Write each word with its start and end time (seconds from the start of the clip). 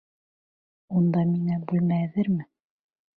Унда 0.99 1.25
миңә 1.33 1.57
бүлмә 1.73 1.99
әҙерме? 2.07 2.49